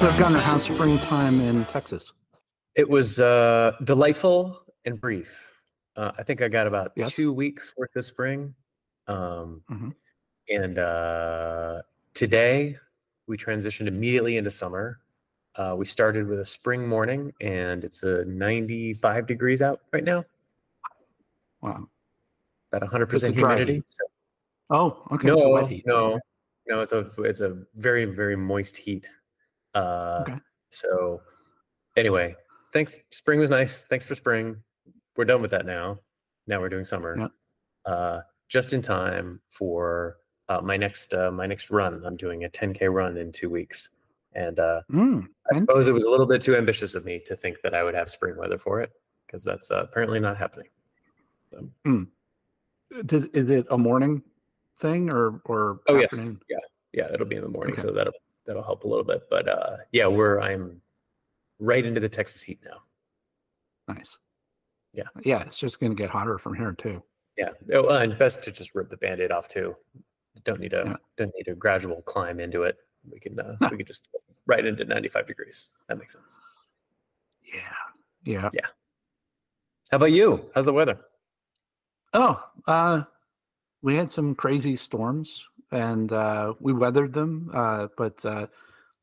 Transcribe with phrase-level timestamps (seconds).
[0.00, 2.12] So, Gunnar, how's springtime in Texas?
[2.74, 5.52] It was uh, delightful and brief.
[5.94, 7.14] Uh, I think I got about Yes.
[7.14, 8.54] two weeks worth of spring.
[9.06, 9.94] Um, Mhm.
[10.50, 11.82] And uh,
[12.14, 12.78] today
[13.28, 14.98] we transitioned immediately into summer.
[15.54, 20.24] Uh, we started with a spring morning and it's a 95 degrees out right now,
[21.62, 21.88] Wow.
[22.72, 23.82] about 100% dry humidity.
[23.86, 24.04] So-
[24.70, 25.28] Oh, okay.
[25.28, 25.86] it's a no, wet heat.
[25.86, 26.18] no,
[26.66, 29.06] no, it's a it's a very very moist heat.
[29.74, 30.38] Uh, Okay.
[30.70, 31.20] So
[31.96, 32.34] anyway,
[32.72, 32.96] thanks.
[33.10, 33.82] Spring was nice.
[33.82, 34.56] Thanks for spring.
[35.16, 35.98] We're done with that now.
[36.46, 37.18] Now we're doing summer.
[37.18, 37.92] Yeah.
[37.92, 40.16] Uh, just in time for
[40.48, 42.02] uh, my next uh, my next run.
[42.06, 43.90] I'm doing a 10k run in two weeks,
[44.34, 47.36] and uh, Mm, I suppose it was a little bit too ambitious of me to
[47.36, 48.90] think that I would have spring weather for it
[49.26, 50.68] because that's uh, apparently not happening.
[53.06, 54.22] Does, is it a morning
[54.78, 56.14] thing or or Oh yes,
[56.48, 56.56] yeah,
[56.92, 57.08] yeah.
[57.12, 57.82] It'll be in the morning, Okay.
[57.82, 58.12] so that'll
[58.46, 59.22] that'll help a little bit.
[59.30, 60.80] But uh, yeah, we're I'm
[61.58, 62.82] right into the Texas heat now.
[63.94, 64.18] Nice.
[64.92, 65.04] Yeah.
[65.22, 67.02] Yeah, it's just going to get hotter from here too.
[67.38, 69.74] Yeah, oh, uh, and best to just rip the band-aid off too.
[70.44, 70.96] Don't need a Yeah.
[71.16, 72.76] don't need a gradual climb into it.
[73.10, 74.08] We can uh, we can just
[74.46, 75.68] right into 95 degrees.
[75.88, 76.38] That makes sense.
[77.44, 77.60] Yeah
[78.24, 78.50] yeah.
[78.52, 78.66] Yeah.
[79.90, 80.50] How about you?
[80.54, 80.98] How's the weather?
[82.14, 83.02] Oh, uh,
[83.82, 87.50] we had some crazy storms and uh, we weathered them.
[87.54, 88.46] Uh, but uh,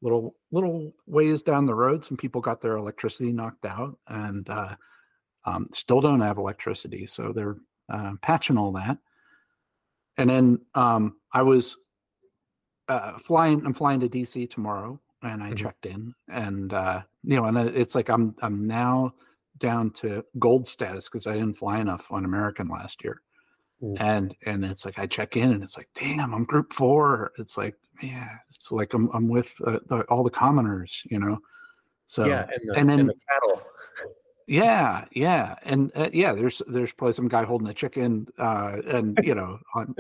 [0.01, 4.75] little little ways down the road, some people got their electricity knocked out and uh,
[5.45, 7.07] um, still don't have electricity.
[7.07, 7.57] So they're
[7.91, 8.99] uh, patching all that.
[10.17, 11.77] And then um, I was
[12.87, 13.65] uh, flying.
[13.65, 15.57] I'm flying to DC tomorrow, and I Mhm.
[15.57, 19.13] checked in, and uh, you know, and it's like I'm I'm now
[19.59, 23.21] down to gold status because I didn't fly enough on American last year.
[23.83, 23.95] Ooh.
[23.97, 27.31] And and it's like I check in and it's like, damn, I'm group four.
[27.37, 31.39] It's like, man, it's like I'm I'm with uh, the, all the commoners, you know.
[32.07, 33.61] So yeah, and the, and and, then- the cattle.
[34.47, 39.19] yeah, yeah, and uh, yeah, there's there's probably some guy holding a chicken, uh, and
[39.23, 39.95] you know, on,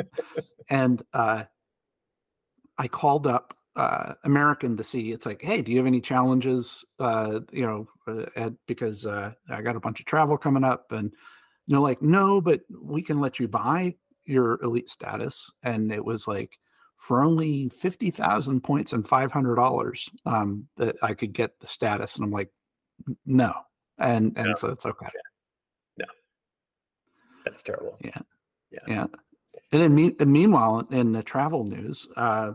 [0.69, 1.43] and uh,
[2.77, 5.13] I called up uh, American to see.
[5.13, 6.83] It's like, hey, do you have any challenges?
[6.99, 10.91] Uh, you know, uh, at, because uh, I got a bunch of travel coming up,
[10.91, 11.13] and
[11.65, 13.95] you know, like, no, but we can let you buy
[14.25, 16.59] your elite status, and it was like
[16.97, 21.67] for only fifty thousand points and five hundred dollars um, that I could get the
[21.67, 22.51] status, and I'm like,
[23.25, 23.53] no,
[23.97, 24.55] and and No.
[24.55, 25.07] so it's okay.
[25.97, 26.05] No.
[27.45, 27.97] That's terrible.
[28.03, 28.21] Yeah.
[28.71, 28.79] Yeah.
[28.87, 29.05] Yeah.
[29.71, 32.51] And then mean, meanwhile, in the travel news, uh,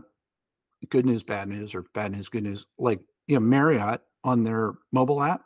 [0.89, 4.73] good news, bad news, or bad news, good news, like, you know, Marriott on their
[4.91, 5.41] mobile app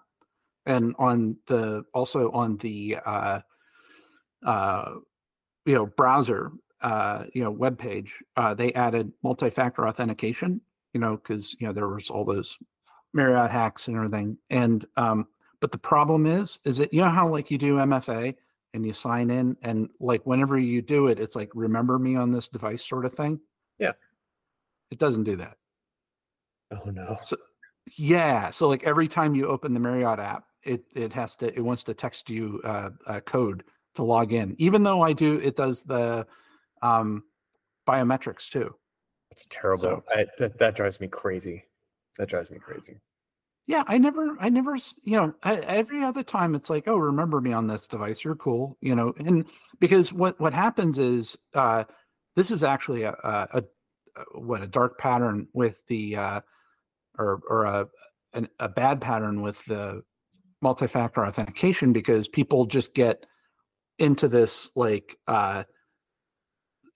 [0.65, 3.39] and on the, also on the, uh,
[4.45, 4.91] uh,
[5.65, 6.51] you know, browser,
[6.81, 10.61] uh, you know, web page, uh, they added multi-factor authentication,
[10.93, 12.57] you know, because, you know, there was all those
[13.13, 14.37] Marriott hacks and everything.
[14.49, 15.27] And, um,
[15.59, 18.35] but the problem is, is that, you know, how like you do MFA
[18.73, 22.31] and you sign in and like whenever you do it it's like remember me on
[22.31, 23.39] this device sort of thing
[23.79, 23.93] Yeah.
[24.91, 25.55] It doesn't do that
[26.71, 27.17] Oh no.
[27.23, 27.35] So,
[27.97, 31.61] yeah so like every time you open the marriott app it it has to it
[31.61, 33.63] wants to text you uh, a code
[33.95, 36.27] to log in even though i do it does the
[36.83, 37.23] um
[37.87, 38.75] biometrics too
[39.31, 39.81] It's terrible.
[39.81, 41.63] So- I, that, that drives me crazy.
[42.19, 42.99] That drives me crazy.
[43.65, 47.41] yeah i never i never you know I, every other time it's like oh remember
[47.41, 49.45] me on this device you're cool you know and
[49.79, 51.85] because what what happens is uh
[52.35, 53.63] this is actually a, a, a a-
[54.33, 56.41] what a dark pattern with the uh
[57.17, 57.87] or or a
[58.33, 60.03] an, a bad pattern with the
[60.61, 63.25] multi-factor authentication because people just get
[63.97, 65.63] into this like uh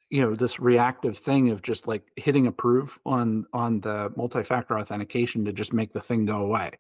[0.10, 5.44] you know this reactive thing of just like hitting approve on on the multi-factor authentication
[5.46, 6.72] to just make the thing go away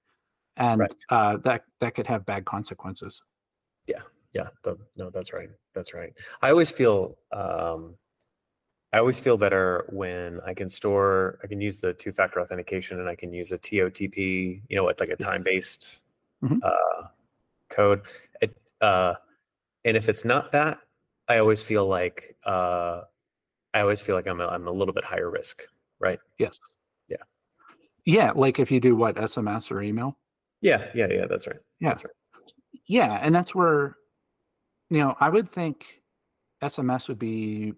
[0.58, 0.94] and Right.
[1.09, 3.24] uh that that could have bad consequences
[3.88, 4.02] Yeah,
[4.34, 5.50] yeah the, no, that's right.
[5.74, 6.14] That's right.
[6.41, 7.96] I always feel um,
[8.93, 13.09] I always feel better when I can store, I can use the two-factor authentication, and
[13.09, 14.61] I can use a TOTP.
[14.69, 16.03] You know what, like a time-based
[16.43, 16.59] Mhm.
[16.63, 17.07] uh,
[17.69, 18.01] code.
[18.41, 19.16] It, uh,
[19.84, 20.79] and if it's not that,
[21.28, 23.01] I always feel like uh,
[23.73, 25.63] I always feel like I'm a, I'm a little bit higher risk,
[25.99, 26.19] right?
[26.37, 26.59] yes
[27.07, 27.17] Yeah.
[28.05, 30.17] yeah like if you do what sms or email
[30.61, 31.25] Yeah, yeah, yeah.
[31.28, 31.57] That's right.
[31.79, 31.90] Yeah.
[31.90, 32.13] That's right.
[32.85, 33.97] yeah and that's where
[34.90, 36.01] you know i would think
[36.61, 37.73] sms would be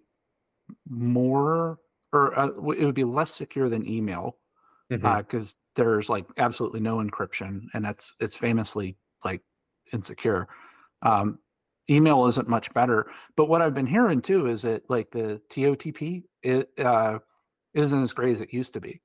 [0.89, 1.77] more
[2.13, 4.38] or uh, it would be less secure than email
[5.21, 9.41] because there's like absolutely no encryption and that's it's famously like
[9.91, 10.47] insecure
[11.01, 11.39] um
[11.89, 13.07] email isn't much better.
[13.35, 17.19] But what I've been hearing too is that like the TOTP it uh,
[17.73, 19.01] isn't as great as it used to be.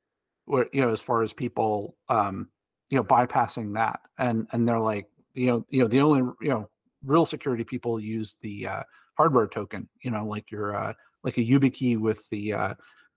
[0.46, 2.48] Where you know, as far as people um,
[2.88, 6.50] you know bypassing that, and and they're like you know you know the only you
[6.50, 6.68] know
[7.04, 8.82] real security people use the uh,
[9.16, 9.88] hardware token.
[10.02, 10.94] You know, like your uh,
[11.24, 12.74] like a YubiKey with the uh,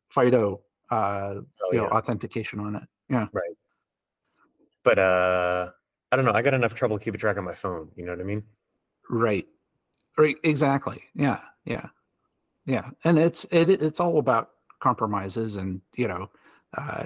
[0.10, 0.62] FIDO
[0.92, 1.98] uh, Oh, you know yeah.
[1.98, 2.84] authentication on it.
[3.10, 3.56] Yeah, Right.
[4.84, 5.70] But uh,
[6.12, 6.34] I don't know.
[6.34, 7.90] I got enough trouble keeping track on my phone.
[7.96, 8.44] You know what I mean?
[9.10, 9.46] right,
[10.18, 11.04] right, exactly.
[11.16, 11.88] Yeah, yeah,
[12.66, 12.90] yeah.
[13.04, 14.50] And it's it it- it's all about
[14.82, 16.30] compromises and you know
[16.78, 17.06] uh,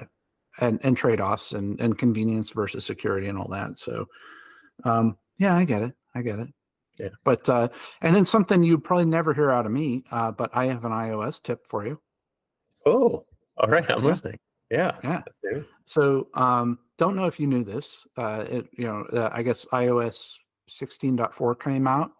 [0.60, 3.78] and and trade offs and and convenience versus security and all that.
[3.78, 4.06] So
[4.84, 5.94] um, yeah, I get it.
[6.14, 6.48] I get it.
[6.98, 7.08] Yeah.
[7.24, 7.68] But uh,
[8.00, 10.92] and then something you'd probably never hear out of me, uh, but I have an
[10.92, 12.00] iOS tip for you.
[12.86, 13.24] Oh,
[13.56, 13.88] all right.
[13.90, 14.08] I'm Yeah.
[14.08, 14.38] listening.
[14.70, 14.96] Yeah.
[15.02, 15.22] Yeah.
[15.26, 15.66] Let's do it.
[15.84, 18.06] So, um, don't know if you knew this.
[18.16, 22.10] Uh, it, you know, uh, I guess iOS 16.4 came out,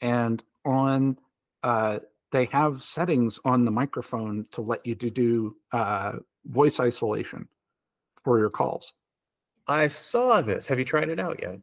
[0.00, 1.18] and on
[1.62, 1.98] uh,
[2.32, 6.12] they have settings on the microphone to let you to do uh,
[6.46, 7.48] voice isolation
[8.24, 8.94] for your calls.
[9.66, 10.68] I saw this.
[10.68, 11.58] Have you tried it out yet?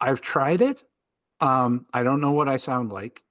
[0.00, 0.82] I've tried it.
[1.40, 3.22] Um, I don't know what I sound like.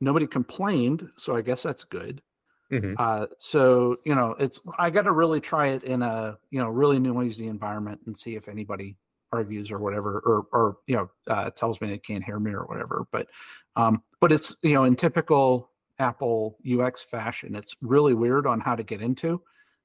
[0.00, 2.22] Nobody complained, so I guess that's good.
[2.70, 6.60] hmm Uh, so you know, it's I got to really try it in a you
[6.60, 8.96] know really noisy environment and see if anybody
[9.32, 12.64] argues or whatever, or or you know uh, tells me they can't hear me or
[12.66, 13.06] whatever.
[13.12, 13.28] But
[13.76, 18.76] um, but it's you know in typical Apple UX fashion, it's really weird on how
[18.76, 19.42] to get into.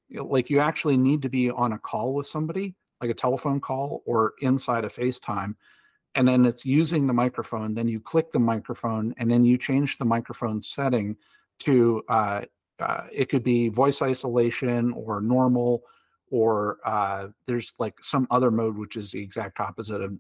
[0.09, 3.13] You know, like you actually need to be on a call with somebody, like a
[3.15, 5.55] telephone call or inside a FaceTime.
[6.15, 7.73] And then it's using the microphone.
[7.73, 11.15] Then you click the microphone, and then you change the microphone setting
[11.59, 12.41] to uh,
[12.79, 15.83] uh, it could be voice isolation or normal
[16.31, 20.17] or uh, there's like some other mode which is the exact opposite of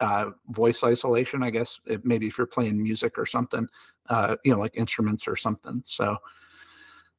[0.00, 3.66] uh, voice isolation i guess it, maybe if you're playing music or something
[4.10, 6.16] uh, you know like instruments or something so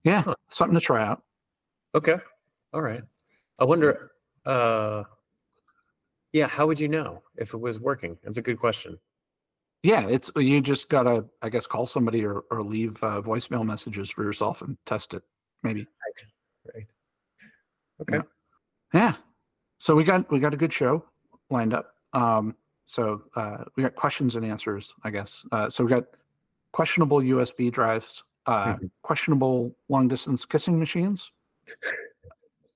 [0.03, 1.23] yeah something to try out
[1.95, 2.17] Okay.
[2.73, 3.01] All right.
[3.57, 4.11] I wonder.
[6.29, 6.47] Uh, yeah.
[6.47, 8.17] How would you know if it was working?
[8.23, 8.97] That's a good question.
[9.83, 14.09] yeah it's you just gotta i guess call somebody or, or leave uh, voicemail messages
[14.11, 15.23] for yourself and test it
[15.63, 16.75] maybe Right.
[16.75, 16.87] Right.
[18.01, 18.17] Okay.
[18.93, 19.01] Yeah.
[19.01, 19.13] yeah
[19.77, 21.05] so we got we got a good show
[21.49, 22.55] lined up um
[22.85, 26.03] so uh we got questions and answers i guess uh so we got
[26.73, 28.91] questionable usb drives uh Mhm.
[29.01, 31.31] questionable long distance kissing machines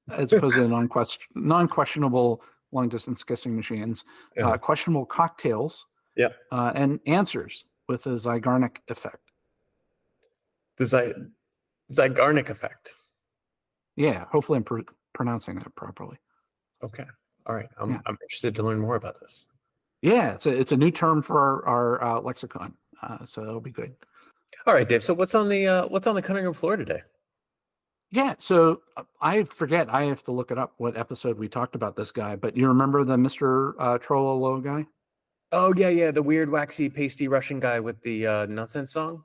[0.09, 2.41] as opposed to non-question non-questionable
[2.73, 4.03] long distance kissing machines
[4.35, 4.47] Yeah.
[4.49, 5.85] uh questionable cocktails
[6.15, 6.29] Yeah.
[6.51, 9.31] uh and answers with a Zeigarnik effect
[10.77, 11.13] The Zy-
[11.91, 12.95] Zeigarnik effect.
[13.95, 14.79] yeah hopefully i'm pr-
[15.13, 16.17] pronouncing that properly
[16.83, 17.05] Okay.
[17.45, 17.69] All right.
[17.79, 18.01] I'm, Yeah.
[18.05, 19.47] I'm interested to learn more about this.
[20.01, 23.61] yeah it's a, it's a new term for our, our uh, lexicon uh, so it'll
[23.61, 23.93] be good
[24.67, 25.03] All right, Dave.
[25.03, 27.01] So what's on the uh, what's on the cutting room floor today?
[28.13, 29.89] Yeah, so uh, I forget.
[29.92, 30.74] I have to look it up.
[30.77, 32.36] What episode we talked about this guy?
[32.36, 34.86] But you remember the Mister uh, Trololo guy?
[35.51, 39.24] Oh yeah, yeah, the weird waxy pasty Russian guy with the uh, nonsense song.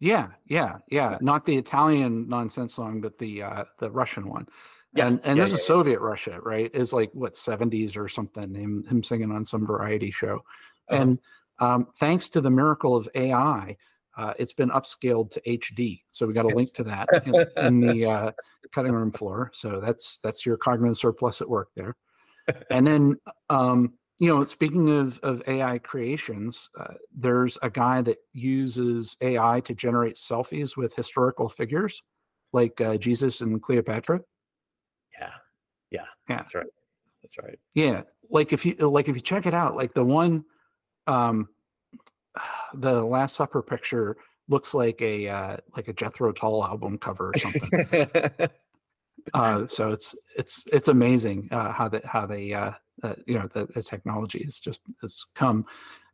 [0.00, 1.18] Yeah, yeah, yeah.
[1.20, 4.48] Not the Italian nonsense song, but the uh, the Russian one.
[4.94, 5.66] Yeah, and and yeah, this is yeah, yeah.
[5.66, 6.70] Soviet Russia, right?
[6.74, 8.54] Is like what seventies or something.
[8.54, 10.44] Him him singing on some variety show,
[10.88, 11.02] Uh-huh.
[11.02, 11.18] and
[11.58, 13.76] um, thanks to the miracle of AI,
[14.16, 16.02] uh, it's been upscaled to HD.
[16.10, 18.30] So we got a link to that in, in the uh,
[18.72, 19.50] cutting room floor.
[19.54, 21.96] So that's that's your cognitive surplus at work there.
[22.70, 23.16] And then
[23.50, 29.60] um, you know, speaking of of AI creations, uh, there's a guy that uses AI
[29.60, 32.02] to generate selfies with historical figures
[32.52, 34.20] like uh, Jesus and Cleopatra.
[35.18, 35.30] Yeah,
[35.90, 36.36] yeah, Yeah.
[36.36, 36.66] that's right.
[37.22, 37.58] That's right.
[37.74, 40.44] Yeah, like if you like if you check it out, like the one,
[41.06, 41.48] um,
[42.74, 44.16] the Last Supper picture
[44.48, 47.70] looks like a uh, like a Jethro Tull album cover or something.
[49.34, 52.72] uh, so it's it's it's amazing uh, how that how they uh,
[53.02, 55.66] uh, you know the, the technology is just has come.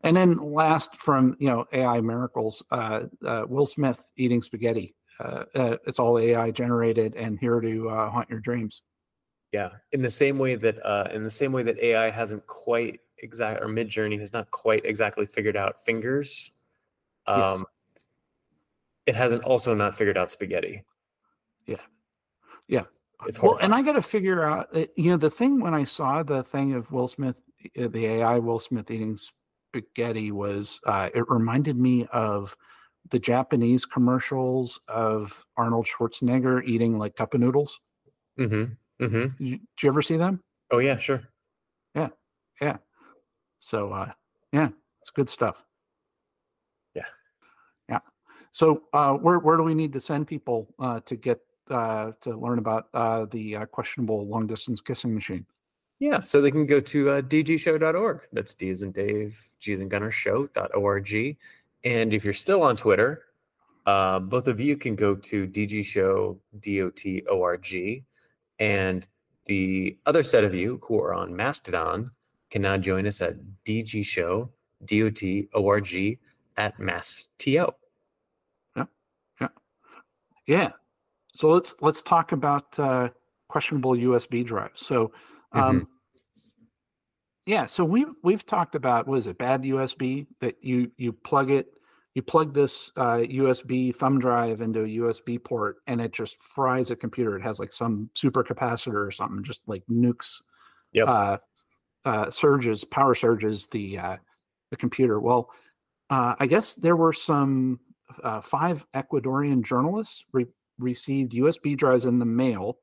[0.02, 4.94] And then last from you know AI miracles, uh, uh, Will Smith eating spaghetti.
[5.20, 8.82] Uh, uh, it's all AI generated and here to uh, haunt your dreams.
[9.52, 13.00] yeah, in the same way that uh, in the same way that AI hasn't quite
[13.22, 16.50] exact or Midjourney has not quite exactly figured out fingers.
[17.26, 17.66] Um,
[19.06, 20.84] It hasn't also not figured out spaghetti.
[21.66, 21.76] Yeah.
[22.66, 22.84] Yeah.
[23.26, 25.84] It's Well, and I got to figure out, uh, you know, the thing when I
[25.84, 27.36] saw the thing of Will Smith,
[27.80, 32.56] uh, the AI Will Smith eating spaghetti was, uh, it reminded me of
[33.10, 37.80] the Japanese commercials of Arnold Schwarzenegger eating like cup of noodles.
[38.38, 39.04] Mm-hmm.
[39.04, 39.20] Mm-hmm.
[39.20, 40.42] Did you, did you ever see them?
[40.70, 41.22] Oh yeah, sure.
[43.60, 44.12] So, uh,
[44.52, 44.68] yeah,
[45.00, 45.64] it's good stuff.
[46.94, 47.06] Yeah.
[47.88, 48.00] Yeah.
[48.52, 52.36] So uh, where where do we need to send people uh, to get uh, to
[52.36, 55.46] learn about uh, the uh, questionable long distance kissing machine?
[56.00, 58.28] Yeah, so they can go to uh, dgshow.org.
[58.32, 61.36] That's D as in Dave, G as in Gunnar show.org.
[61.84, 63.24] And if you're still on Twitter,
[63.86, 66.38] uh, both of you can go to dgshow.org.
[68.60, 69.08] And
[69.46, 72.10] the other set of you who are on Mastodon
[72.50, 73.34] can now join us at
[73.66, 74.48] dgshow.org
[76.56, 77.72] at Masto.
[78.74, 78.84] Yeah,
[79.40, 79.48] yeah,
[80.46, 80.70] yeah.
[81.34, 83.08] So let's let's talk about uh,
[83.48, 84.84] questionable USB drives.
[84.84, 85.12] So
[85.52, 85.84] um, mm-hmm.
[87.48, 91.50] Yeah, so we've we've talked about what is it bad USB that you you plug
[91.50, 91.68] it
[92.14, 96.90] you plug this uh, USB thumb drive into a USB port and it just fries
[96.90, 97.38] a computer.
[97.38, 100.42] It has like some super capacitor or something, just like nukes,
[100.92, 101.08] yep.
[101.08, 101.38] uh,
[102.08, 104.16] uh, surges, power surges the uh,
[104.70, 105.20] the computer.
[105.20, 105.50] Well,
[106.08, 107.80] uh, I guess there were some
[108.24, 110.46] uh, five Ecuadorian journalists re-
[110.78, 112.78] received USB drives in the mail,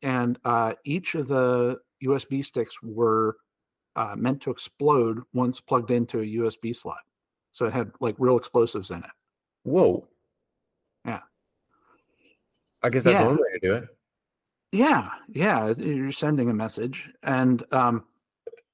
[0.00, 3.36] and uh, each of the USB sticks were
[3.94, 7.02] uh, meant to explode once plugged into a USB slot.
[7.50, 9.10] So it had like real explosives in it.
[9.64, 10.08] Whoa.
[11.04, 11.20] Yeah.
[12.82, 13.26] I guess that's yeah.
[13.26, 13.88] one way to do it.
[14.72, 15.10] Yeah.
[15.28, 15.74] Yeah.
[15.76, 17.10] You're sending a message.
[17.22, 18.04] And um,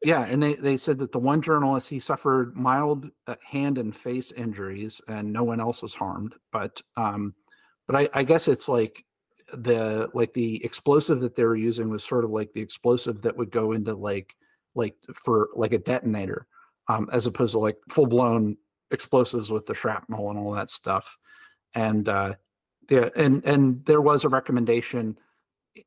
[0.03, 0.25] yeah.
[0.25, 4.33] And they, they said that the one journalist, he suffered mild uh, hand and face
[4.33, 6.35] injuries and no one else was harmed.
[6.53, 7.35] But, um,
[7.87, 9.05] but I, I guess it's like
[9.53, 13.37] the like the explosive that they were using was sort of like the explosive that
[13.37, 14.35] would go into like
[14.75, 16.47] like for like a detonator
[16.89, 18.57] um, as opposed to like full blown
[18.91, 21.17] explosives with the shrapnel and all that stuff
[21.75, 22.35] and uh
[22.91, 25.19] yeah and and there was a recommendation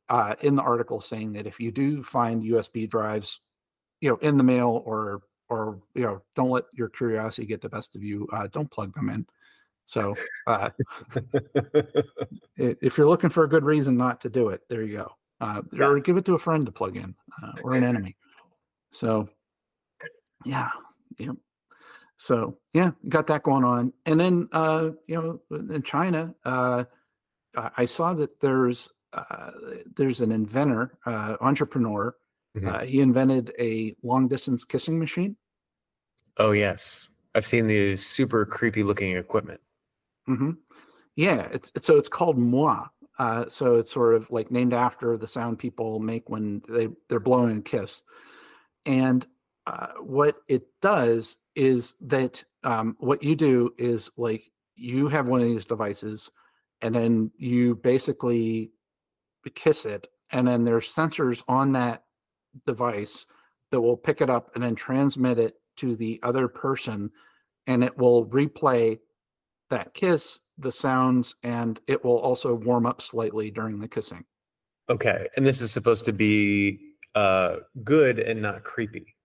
[0.09, 3.39] uh in the article saying that if you do find usb drives
[4.01, 7.69] you know in the mail or or you know don't let your curiosity get the
[7.69, 9.25] best of you uh don't plug them in
[9.91, 10.15] so
[10.47, 10.69] uh,
[12.57, 15.11] if you're looking for a good reason not to do it, there you go.
[15.41, 15.85] Uh, yeah.
[15.85, 18.15] Or give it to a friend to plug in uh, or an enemy.
[18.91, 19.27] So,
[20.45, 20.69] yeah,
[21.17, 21.31] yeah.
[22.15, 23.91] So yeah, got that going on.
[24.05, 26.85] And then uh, you know, in China, uh,
[27.55, 29.51] I saw that there's uh,
[29.97, 32.15] there's an inventor, uh, entrepreneur.
[32.55, 32.67] Mm-hmm.
[32.67, 35.37] Uh, he invented a long distance kissing machine.
[36.37, 39.61] Oh yes, I've seen the super creepy looking equipment.
[40.27, 40.51] Mm-hmm.
[41.15, 42.87] Yeah, it's, so it's called moi.
[43.19, 47.19] Uh, so it's sort of like named after the sound people make when they they're
[47.19, 48.01] blowing a kiss.
[48.85, 49.25] And
[49.67, 54.43] uh, what it does is that um, what you do is like
[54.75, 56.31] you have one of these devices,
[56.81, 58.71] and then you basically
[59.53, 62.03] kiss it, and then there's sensors on that
[62.65, 63.25] device
[63.71, 67.11] that will pick it up and then transmit it to the other person,
[67.67, 68.99] and it will replay
[69.69, 74.25] that kiss, the sounds, and it will also warm up slightly during the kissing.
[74.89, 75.27] Okay.
[75.37, 76.79] And this is supposed to be
[77.15, 79.15] uh, good and not creepy.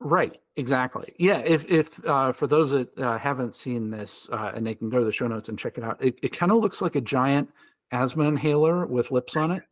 [0.00, 1.14] Right, exactly.
[1.16, 4.90] Yeah, if if uh, for those that uh, haven't seen this, uh, and they can
[4.90, 6.96] go to the show notes and check it out, it, it kind of looks like
[6.96, 7.50] a giant
[7.92, 9.62] asthma inhaler with lips on it.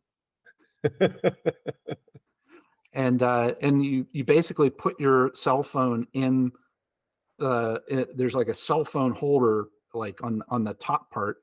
[2.93, 6.51] and uh, and you you basically put your cell phone in
[7.41, 11.37] uh, it, there's like a cell phone holder like on on the top part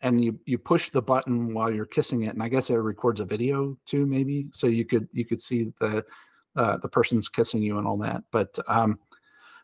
[0.00, 3.20] and you you push the button while you're kissing it and i guess it records
[3.20, 4.46] a video too maybe?
[4.52, 6.04] So you could you could see the
[6.54, 8.98] uh, the person's kissing you and all that but um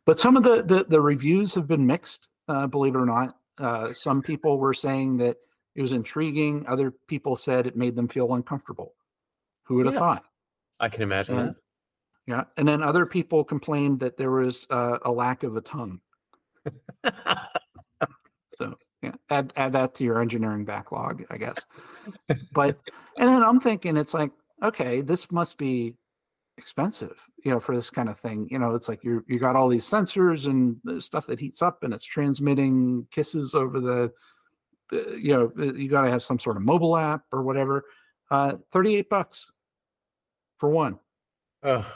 [0.04, 3.36] but some of the the, the reviews have been mixed uh, believe it or not.
[3.58, 5.36] Uh, some people were saying that
[5.74, 8.94] it was intriguing other people said it made them feel uncomfortable
[9.68, 10.24] who would have yeah, thought
[10.80, 11.56] i can imagine and, that
[12.28, 15.98] yeah, and then other people complained that there was uh, a lack of a tongue.
[18.50, 21.64] so yeah, add add that to your engineering backlog, I guess.
[22.52, 22.76] But
[23.16, 24.30] and then I'm thinking it's like,
[24.62, 25.94] okay, this must be
[26.58, 28.46] expensive, you know, for this kind of thing.
[28.50, 31.82] You know, it's like you you got all these sensors and stuff that heats up
[31.82, 34.12] and it's transmitting kisses over the,
[34.90, 37.86] the you know, you got to have some sort of mobile app or whatever.
[38.30, 39.50] Uh, 38 bucks
[40.58, 40.98] for one.
[41.62, 41.86] Oh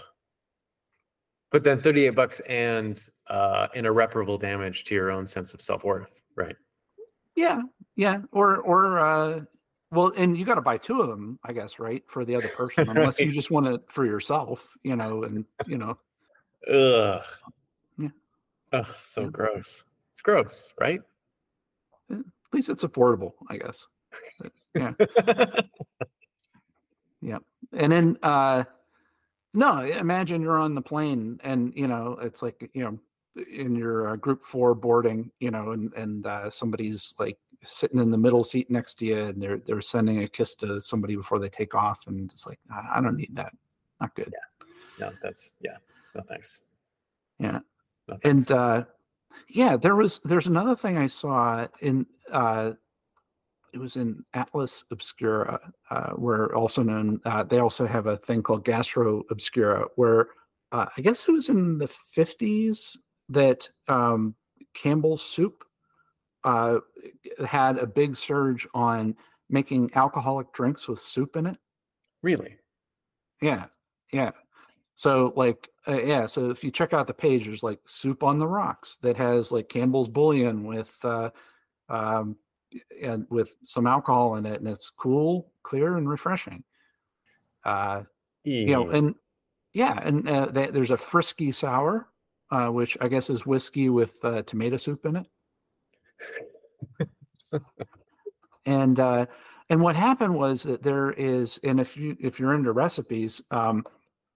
[1.52, 6.18] but then 38 bucks and uh, an irreparable damage to your own sense of self-worth,
[6.34, 6.56] right?
[7.36, 7.60] Yeah,
[7.94, 8.22] yeah.
[8.32, 9.40] Or or uh
[9.90, 12.48] well, and you got to buy two of them, I guess, right, for the other
[12.48, 13.26] person, unless right.
[13.26, 15.98] you just want it for yourself, you know, and you know.
[16.70, 17.22] Ugh.
[17.98, 18.08] Yeah.
[18.72, 19.28] Ugh, so yeah.
[19.28, 19.84] gross.
[20.12, 21.00] It's gross, right?
[22.10, 22.18] At
[22.52, 23.86] least it's affordable, I guess.
[24.74, 24.92] yeah.
[27.20, 27.38] yeah.
[27.72, 28.64] And then uh
[29.54, 32.98] no, imagine you're on the plane and you know it's like you know
[33.50, 38.10] in your uh, group four boarding, you know, and and uh, somebody's like sitting in
[38.10, 41.38] the middle seat next to you, and they're they're sending a kiss to somebody before
[41.38, 43.52] they take off, and it's like I, I don't need that.
[44.00, 44.32] Not good.
[44.32, 44.66] Yeah.
[45.06, 45.76] No, that's yeah.
[46.14, 46.62] No thanks.
[47.38, 47.60] Yeah.
[48.08, 48.50] No, thanks.
[48.50, 48.84] And uh,
[49.48, 52.72] yeah, there was there's another thing I saw in uh,
[53.72, 55.58] it was in Atlas Obscura,
[55.90, 60.28] uh, where also known uh, they also have a thing called Gastro Obscura, where
[60.72, 62.96] uh, I guess it was in the 50s
[63.28, 64.34] that um,
[64.74, 65.64] Campbell's Soup
[66.44, 66.78] uh,
[67.46, 69.14] had a big surge on
[69.48, 71.56] making alcoholic drinks with soup in it.
[72.22, 72.56] really,
[73.40, 73.66] Yeah,
[74.12, 74.30] yeah.
[74.94, 76.26] So like, uh, yeah.
[76.26, 79.52] So if you check out the page, there's like soup on the rocks that has
[79.52, 81.30] like Campbell's bouillon with, uh,
[81.88, 82.36] um,
[83.02, 86.64] and with some alcohol in it, and it's cool, clear, and refreshing.
[87.64, 88.02] Uh,
[88.44, 89.14] you know, and
[89.72, 92.08] yeah, and uh, th- there's a frisky sour,
[92.50, 95.26] uh, which I guess is whiskey with uh, tomato soup in
[97.50, 97.58] it.
[98.66, 99.26] and uh,
[99.70, 103.84] and what happened was that there is, and if you if you're into recipes, um,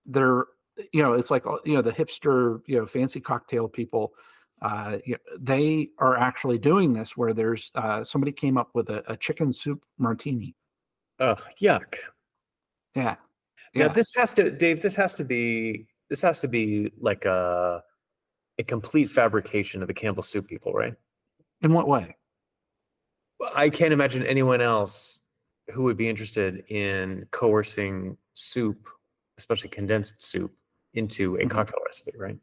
[0.06, 0.44] there,
[0.92, 4.12] you know, it's like you know the hipster, you know, fancy cocktail people.
[4.62, 4.98] Uh,
[5.38, 9.52] they are actually doing this where there's uh, somebody came up with a, a chicken
[9.52, 10.54] soup martini.
[11.20, 11.94] oh, yuck.
[12.94, 13.16] Yeah,
[13.74, 13.88] Yeah, yeah.
[13.88, 14.80] this has to, Dave.
[14.82, 15.86] This has to be.
[16.08, 17.82] This has to be like a
[18.58, 20.94] a complete fabrication of the Campbell Soup people, right?
[21.60, 22.16] In what way?
[23.54, 25.28] I can't imagine anyone else
[25.74, 28.88] who would be interested in coercing soup,
[29.36, 30.52] especially condensed soup,
[30.94, 31.50] into a Mhm.
[31.50, 32.38] cocktail recipe, right?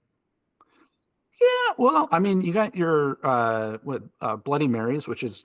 [1.42, 5.44] Yeah, well, I mean, you got your uh, what uh, Bloody Marys, which is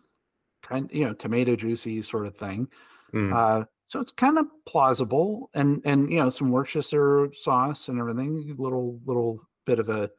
[0.63, 2.69] kind, you know, tomato juicy sort of thing.
[3.13, 7.99] Mm, Uh, so it's kind of plausible, and and you know, some Worcestershire sauce and
[7.99, 10.11] everything, little little bit of a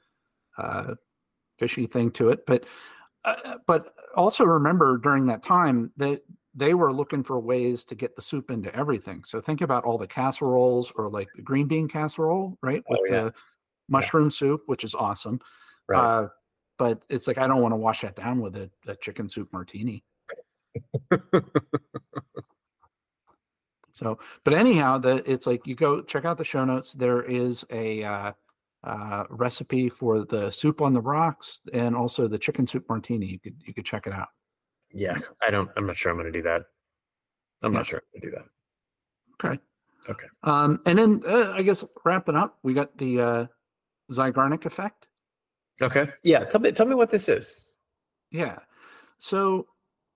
[0.57, 0.95] uh,
[1.59, 2.45] fishy thing to it.
[2.47, 2.65] But
[3.25, 6.21] uh, but also remember during that time that
[6.55, 9.23] they were looking for ways to get the soup into everything.
[9.23, 12.83] So think about all the casseroles or like the green bean casserole, right?
[12.89, 13.23] Oh, With yeah.
[13.25, 13.33] the
[13.89, 15.39] mushroom soup, which is awesome.
[15.87, 15.99] right.
[15.99, 16.27] Uh,
[16.77, 19.49] but it's like I don't want to wash that down with a, a chicken soup
[19.51, 20.03] martini.
[23.91, 26.93] So, but anyhow, the it's like you go check out the show notes.
[26.93, 28.31] There is a uh,
[28.83, 33.25] uh, recipe for the soup on the rocks and also the chicken soup martini.
[33.25, 34.29] You could you could check it out.
[34.93, 35.69] yeah, I don't.
[35.75, 36.61] I'm not sure I'm going to do that.
[37.61, 37.79] I'm Yeah.
[37.79, 38.43] not sure I'm going to do
[39.41, 39.45] that.
[39.47, 39.59] Okay.
[40.09, 40.27] Okay.
[40.43, 43.45] Um, and then uh, I guess wrapping up, we got the uh,
[44.11, 45.07] Zeigarnik effect.
[45.81, 46.09] Okay.
[46.23, 46.43] Yeah.
[46.45, 46.71] Tell me.
[46.71, 47.67] Tell me what this is.
[48.31, 48.59] Yeah.
[49.17, 49.67] So,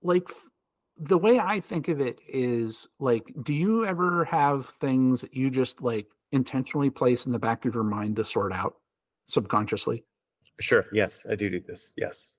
[0.02, 0.48] like, f-
[0.96, 5.50] the way I think of it is like, do you ever have things that you
[5.50, 8.76] just like intentionally place in the back of your mind to sort out
[9.26, 10.04] subconsciously?
[10.60, 10.86] Sure.
[10.92, 11.92] Yes, I do do this.
[11.96, 12.36] Yes.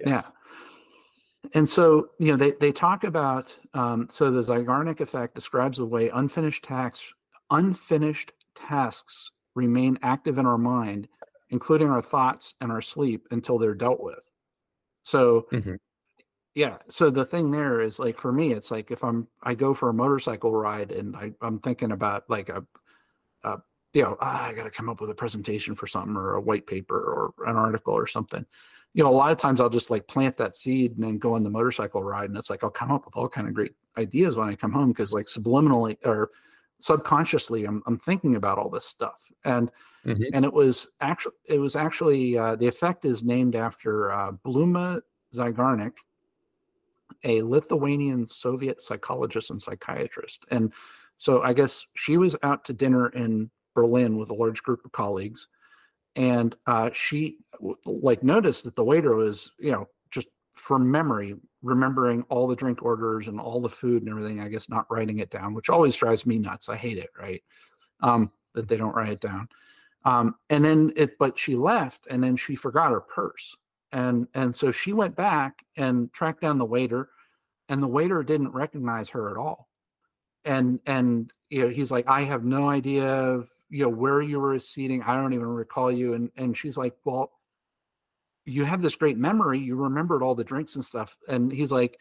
[0.00, 0.08] Yeah.
[0.08, 0.32] Yes.
[1.52, 5.84] And so, you know, they, they talk about, um, so the Zeigarnik effect describes the
[5.84, 7.04] way unfinished tasks,
[7.50, 11.08] unfinished tasks remain active in our mind,
[11.50, 14.30] including our thoughts and our sleep until they're dealt with.
[15.02, 15.78] So, Mhm.
[16.54, 16.78] yeah.
[16.88, 19.88] So the thing there is like, for me, it's like, if I'm, I go for
[19.88, 22.64] a motorcycle ride and I, I'm thinking about like a,
[23.44, 23.58] a
[23.92, 26.40] you know, ah, I got to come up with a presentation for something or a
[26.40, 28.44] white paper or an article or something
[28.96, 31.34] you know, a lot of times I'll just like plant that seed and then go
[31.34, 32.28] on the motorcycle ride.
[32.30, 34.72] And it's like I'll come up with all kind of great ideas when I come
[34.72, 36.30] home because like subliminally or
[36.80, 39.20] subconsciously I'm I'm thinking about all this stuff.
[39.44, 39.70] And
[40.04, 40.28] Mhm.
[40.34, 45.00] and it was actually it was actually uh, the effect is named after uh, Bluma
[45.34, 45.94] Zeigarnik,
[47.24, 50.44] a Lithuanian Soviet psychologist and psychiatrist.
[50.50, 50.72] And
[51.16, 54.92] so I guess she was out to dinner in Berlin with a large group of
[54.92, 55.48] colleagues
[56.16, 57.38] and uh, she
[57.84, 59.88] like noticed that the waiter was you know
[60.54, 64.68] from memory remembering all the drink orders and all the food and everything i guess
[64.68, 66.68] not writing it down which always drives me nuts.
[66.68, 67.42] I hate it right?
[68.02, 69.48] Um, that they don't write it down.
[70.04, 73.56] Um, and then it but she left and then she forgot her purse.
[73.92, 77.08] And and so she went back and tracked down the waiter
[77.68, 79.68] and the waiter didn't recognize her at all.
[80.44, 84.38] And and you know he's like i have no idea of, you know where you
[84.40, 85.02] were seating.
[85.02, 86.14] I don't even recall you.
[86.14, 87.32] And and she's like well
[88.46, 91.96] you have this great memory you remembered all the drinks and stuff and he's like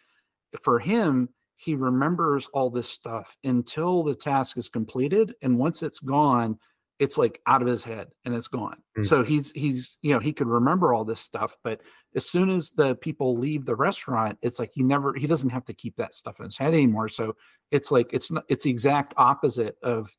[0.61, 5.99] for him he remembers all this stuff until the task is completed and once it's
[5.99, 6.57] gone
[6.99, 9.05] it's like out of his head and it's gone Mm.
[9.05, 11.81] so he's he's you know he could remember all this stuff but
[12.15, 15.65] as soon as the people leave the restaurant it's like he never he doesn't have
[15.65, 17.35] to keep that stuff in his head anymore so
[17.71, 20.11] it's like it's not it's the exact opposite of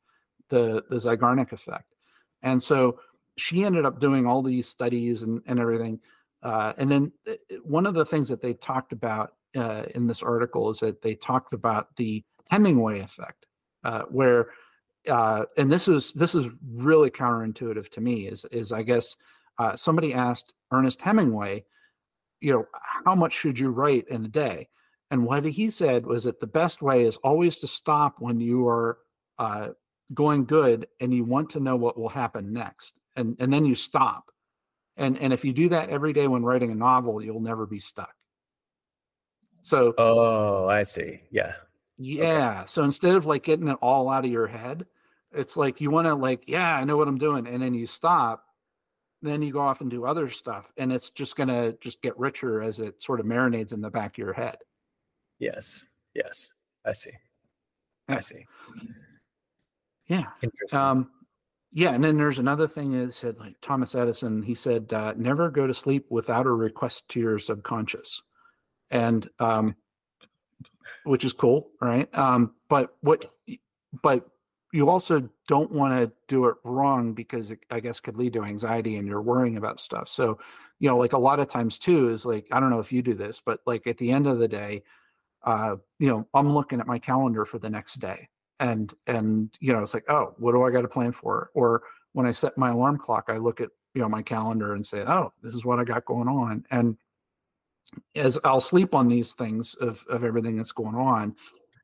[0.49, 1.95] the the Zeigarnik effect.
[2.43, 2.99] And so
[3.37, 5.99] she ended up doing all these studies and, and everything.
[6.45, 10.21] Uh, and then uh, one of the things that they talked about uh, in this
[10.21, 13.47] article is that they talked about the Hemingway effect,
[13.83, 14.49] uh, where
[15.09, 18.27] uh, and this is this is really counterintuitive to me.
[18.27, 19.15] Is is I guess
[19.57, 21.65] uh, somebody asked Ernest Hemingway,
[22.41, 22.67] you know,
[23.05, 24.69] how much should you write in a day?
[25.09, 28.67] And what he said was that the best way is always to stop when you
[28.67, 28.99] are
[29.39, 29.69] uh,
[30.13, 33.73] going good and you want to know what will happen next, and and then you
[33.73, 34.29] stop.
[34.97, 37.79] And and if you do that every day when writing a novel, you'll never be
[37.79, 38.13] stuck.
[39.61, 41.21] So oh, I see.
[41.31, 41.55] Yeah.
[41.97, 42.59] Yeah.
[42.59, 42.63] Okay.
[42.67, 44.85] So instead of like getting it all out of your head,
[45.33, 47.87] it's like you want to like, yeah, I know what I'm doing, and then you
[47.87, 48.43] stop.
[49.21, 52.61] Then you go off and do other stuff, and it's just gonna just get richer
[52.61, 54.57] as it sort of marinades in the back of your head.
[55.39, 55.85] Yes.
[56.13, 56.51] Yes.
[56.85, 57.11] I see.
[58.07, 58.15] Yeah.
[58.15, 58.45] I see.
[60.07, 60.25] Yeah.
[60.43, 60.79] Interesting.
[60.79, 61.09] Um,
[61.77, 64.41] yeah, and then there's another thing that said like Thomas Edison.
[64.41, 68.21] He said, uh, "Never go to sleep without a request to your subconscious,"
[68.89, 69.75] and um,
[71.03, 72.07] which is cool, right?
[72.17, 73.25] Um, but what,
[74.01, 74.25] but
[74.71, 78.43] you also don't want to do it wrong because it, I guess could lead to
[78.45, 80.07] anxiety and you're worrying about stuff.
[80.07, 80.39] So,
[80.79, 83.01] you know, like a lot of times too is like I don't know if you
[83.01, 84.83] do this, but like at the end of the day,
[85.43, 89.73] uh, you know, I'm looking at my calendar for the next day, and and you
[89.73, 91.51] know, it's like, oh, what do I got to plan for?
[91.53, 94.85] Or when I set my alarm clock, I look at you know my calendar and
[94.85, 96.97] say, oh, this is what I got going on, and
[98.15, 101.35] as I'll sleep on these things of of everything that's going on,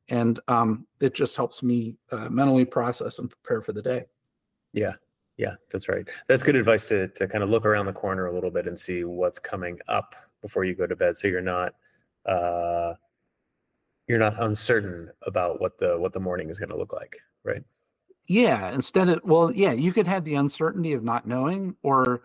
[0.10, 4.06] and um, it just helps me uh, mentally process and prepare for the day.
[4.74, 4.94] Yeah,
[5.38, 6.08] yeah, that's right.
[6.28, 8.78] That's good advice to to kind of look around the corner a little bit and
[8.78, 11.76] see what's coming up before you go to bed, so you're not
[12.26, 12.94] uh,
[14.12, 17.64] you're not uncertain about what the what the morning is going to look like, right?
[18.28, 18.70] Yeah.
[18.74, 22.24] Instead of well, yeah, you could have the uncertainty of not knowing, or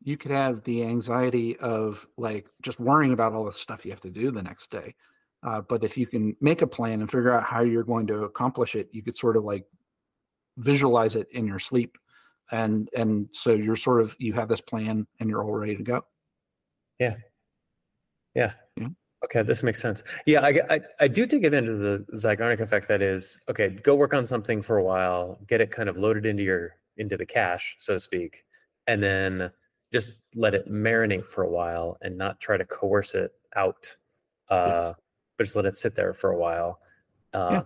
[0.00, 4.00] you could have the anxiety of like just worrying about all the stuff you have
[4.02, 4.94] to do the next day.
[5.42, 8.22] Uh, but if you can make a plan and figure out how you're going to
[8.22, 9.64] accomplish it, you could sort of like
[10.56, 11.98] visualize it in your sleep,
[12.52, 15.82] and and so you're sort of you have this plan and you're all ready to
[15.82, 16.04] go.
[17.00, 17.16] Yeah,
[18.36, 18.52] yeah, yeah.
[19.24, 20.02] Okay, this makes sense.
[20.26, 22.88] Yeah, I, I, I do take advantage of the Zeigarnik effect.
[22.88, 26.26] That is, okay, go work on something for a while, get it kind of loaded
[26.26, 28.44] into your into the cache, so to speak,
[28.86, 29.50] and then
[29.92, 33.96] just let it marinate for a while and not try to coerce it out.
[34.50, 34.94] Uh, yes
[35.36, 36.80] but just let it sit there for a while.
[37.32, 37.62] Uh, yeah.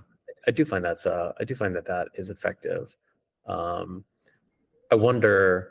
[0.47, 2.97] I do find that's uh, I do find that that is effective.
[3.47, 4.05] Um,
[4.90, 5.71] I wonder,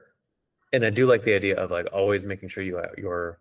[0.73, 3.39] and I do like the idea of like always making sure you your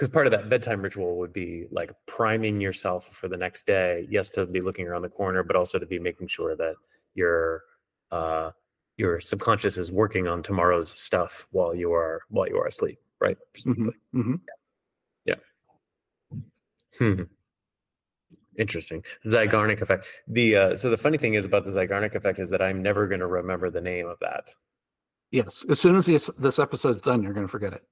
[0.00, 4.06] because part of that bedtime ritual would be like priming yourself for the next day.
[4.08, 6.74] Yes, to be looking around the corner, but also to be making sure that
[7.14, 7.64] your
[8.10, 8.50] uh,
[8.96, 13.36] your subconscious is working on tomorrow's stuff while you are while you are asleep, right?
[13.58, 13.88] Mm-hmm.
[14.14, 14.34] Mm-hmm.
[15.26, 15.34] Yeah.
[16.98, 17.22] Hmm.
[18.56, 19.02] Interesting.
[19.26, 20.06] Zeigarnik effect.
[20.28, 23.06] The uh, so the funny thing is about the Zeigarnik effect is that I'm never
[23.06, 24.48] going to remember the name of that.
[25.30, 27.84] Yes, as soon as this this episode's done, you're going to forget it.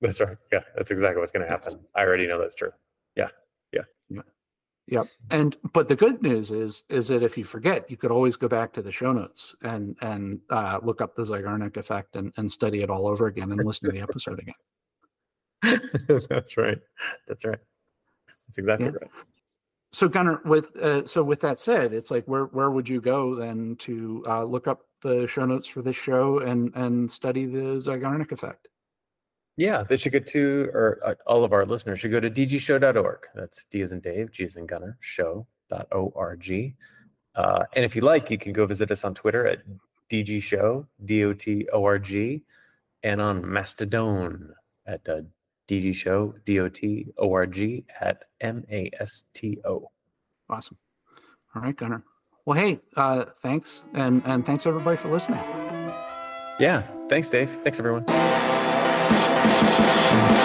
[0.00, 0.36] That's right.
[0.52, 1.78] Yeah, that's exactly what's going to happen.
[1.94, 2.72] I already know that's true.
[3.16, 3.28] Yeah,
[3.72, 4.22] yeah, yeah,
[4.86, 5.04] yeah.
[5.30, 8.48] And but the good news is is that if you forget, you could always go
[8.48, 12.50] back to the show notes and and uh, look up the Zeigarnik effect and and
[12.50, 14.54] study it all over again and listen to the episode again.
[16.28, 16.78] that's right.
[17.26, 17.58] That's right.
[18.46, 18.92] That's exactly yeah.
[19.00, 19.10] right.
[19.92, 23.36] So Gunnar, with uh, so with that said, it's like where where would you go
[23.36, 27.78] then to uh, look up the show notes for this show and and study the
[27.78, 28.68] Zeigarnik effect?
[29.56, 33.18] Yeah, they should go to, or uh, all of our listeners should go to dgshow.org.
[33.34, 36.74] That's D as in Dave, G as in Gunnar, show.org.
[37.36, 39.60] Uh, and if you like, you can go visit us on Twitter at
[40.10, 42.42] dgshow, D O T O R G,
[43.02, 44.54] and on Mastodon
[44.86, 45.22] at uh,
[45.68, 49.90] DG Show, D O T O R G at M A S T O.
[50.48, 50.76] Awesome.
[51.54, 52.02] All right, Gunnar.
[52.44, 53.84] Well, hey, uh, thanks.
[53.94, 55.40] And, and thanks everybody for listening.
[56.60, 56.82] Yeah.
[57.08, 57.50] Thanks, Dave.
[57.62, 58.04] Thanks, everyone.
[60.14, 60.43] Thank you.